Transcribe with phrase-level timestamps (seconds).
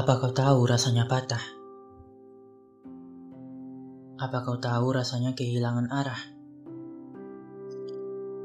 [0.00, 1.44] Apa kau tahu rasanya patah?
[4.16, 6.22] Apa kau tahu rasanya kehilangan arah?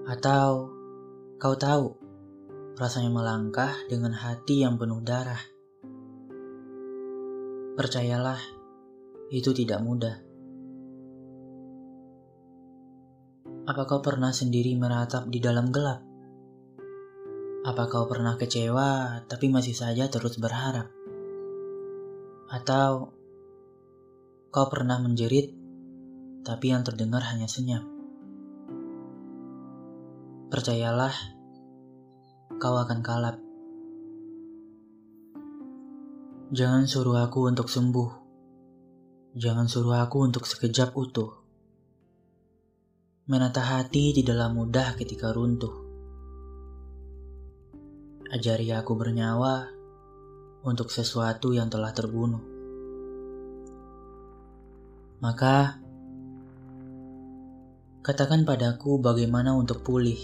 [0.03, 0.75] Atau
[1.39, 1.95] kau tahu
[2.75, 5.39] rasanya melangkah dengan hati yang penuh darah?
[7.79, 8.43] Percayalah,
[9.31, 10.19] itu tidak mudah.
[13.63, 16.03] Apa kau pernah sendiri meratap di dalam gelap?
[17.63, 21.04] Apa kau pernah kecewa tapi masih saja terus berharap?
[22.45, 23.11] Atau
[24.53, 25.51] kau pernah menjerit,
[26.45, 27.81] tapi yang terdengar hanya senyap.
[30.53, 31.11] Percayalah,
[32.61, 33.41] kau akan kalap.
[36.55, 38.09] Jangan suruh aku untuk sembuh.
[39.35, 41.33] Jangan suruh aku untuk sekejap utuh.
[43.27, 45.75] Menata hati tidaklah mudah ketika runtuh.
[48.31, 49.74] Ajari aku bernyawa
[50.65, 52.41] untuk sesuatu yang telah terbunuh.
[55.21, 55.77] Maka,
[58.01, 60.17] katakan padaku bagaimana untuk pulih.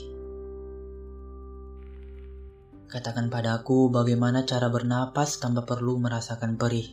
[2.90, 6.90] Katakan padaku bagaimana cara bernapas tanpa perlu merasakan perih.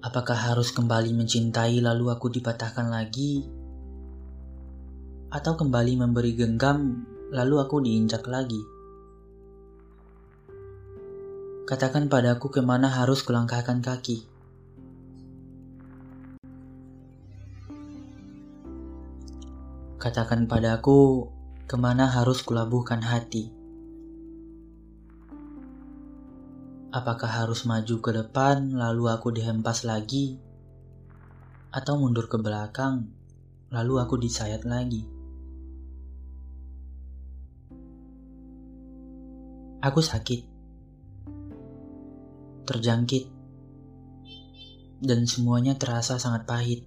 [0.00, 3.44] Apakah harus kembali mencintai lalu aku dipatahkan lagi?
[5.30, 8.79] Atau kembali memberi genggam lalu aku diinjak lagi?
[11.70, 14.26] Katakan padaku ke mana harus kulangkahkan kaki.
[20.02, 21.30] Katakan padaku
[21.70, 23.54] ke mana harus kulabuhkan hati.
[26.90, 30.42] Apakah harus maju ke depan lalu aku dihempas lagi?
[31.70, 33.14] Atau mundur ke belakang
[33.70, 35.06] lalu aku disayat lagi?
[39.86, 40.59] Aku sakit
[42.70, 43.26] terjangkit,
[45.02, 46.86] dan semuanya terasa sangat pahit.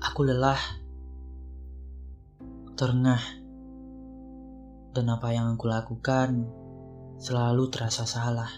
[0.00, 0.56] Aku lelah,
[2.72, 3.20] terengah,
[4.96, 6.48] dan apa yang aku lakukan
[7.20, 8.48] selalu terasa salah.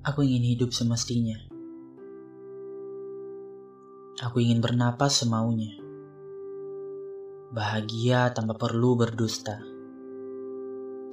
[0.00, 1.36] Aku ingin hidup semestinya.
[4.24, 5.76] Aku ingin bernapas semaunya.
[7.52, 9.73] Bahagia tanpa perlu berdusta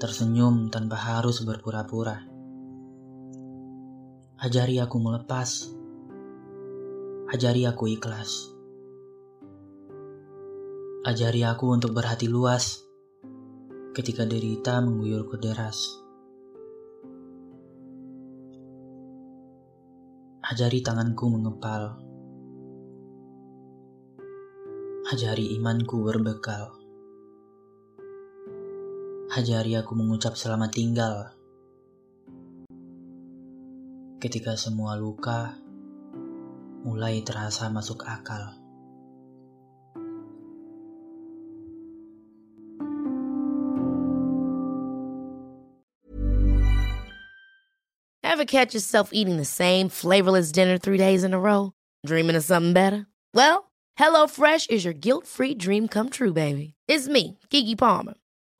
[0.01, 2.25] tersenyum tanpa harus berpura-pura.
[4.41, 5.69] Ajari aku melepas,
[7.29, 8.49] ajari aku ikhlas,
[11.05, 12.81] ajari aku untuk berhati luas
[13.93, 15.77] ketika derita mengguyur ke deras.
[20.41, 22.01] Ajari tanganku mengepal,
[25.13, 26.80] ajari imanku berbekal.
[29.31, 31.31] Ajari aku mengucap selamat tinggal.
[34.19, 35.55] Ketika semua luka
[36.83, 38.51] mulai terasa masuk akal.
[48.27, 51.71] Ever catch yourself eating the same flavorless dinner three days in a row?
[52.03, 53.07] Dreaming of something better?
[53.31, 56.75] Well, HelloFresh is your guilt-free dream come true, baby.
[56.91, 58.19] It's me, Kiki Palmer.